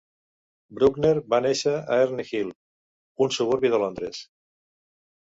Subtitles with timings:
[0.79, 2.51] Brookner va néixer a Herne Hill,
[3.27, 4.29] un suburbi de Londres.